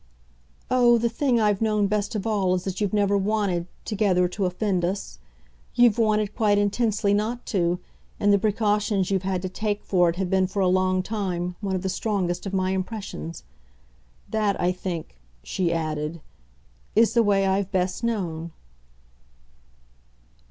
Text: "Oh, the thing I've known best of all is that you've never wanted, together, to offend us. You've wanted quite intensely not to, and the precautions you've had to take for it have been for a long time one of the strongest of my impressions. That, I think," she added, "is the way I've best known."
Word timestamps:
"Oh, 0.71 0.97
the 0.97 1.09
thing 1.11 1.39
I've 1.39 1.61
known 1.61 1.85
best 1.85 2.15
of 2.15 2.25
all 2.25 2.55
is 2.55 2.63
that 2.63 2.81
you've 2.81 2.91
never 2.91 3.15
wanted, 3.15 3.67
together, 3.85 4.27
to 4.29 4.47
offend 4.47 4.83
us. 4.83 5.19
You've 5.75 5.99
wanted 5.99 6.33
quite 6.35 6.57
intensely 6.57 7.13
not 7.13 7.45
to, 7.53 7.77
and 8.19 8.33
the 8.33 8.39
precautions 8.39 9.11
you've 9.11 9.21
had 9.21 9.43
to 9.43 9.47
take 9.49 9.83
for 9.83 10.09
it 10.09 10.15
have 10.15 10.27
been 10.27 10.47
for 10.47 10.59
a 10.59 10.67
long 10.67 11.03
time 11.03 11.55
one 11.61 11.75
of 11.75 11.83
the 11.83 11.87
strongest 11.87 12.47
of 12.47 12.51
my 12.55 12.71
impressions. 12.71 13.43
That, 14.27 14.59
I 14.59 14.71
think," 14.71 15.17
she 15.43 15.71
added, 15.71 16.19
"is 16.95 17.13
the 17.13 17.21
way 17.21 17.45
I've 17.45 17.71
best 17.71 18.03
known." 18.03 18.53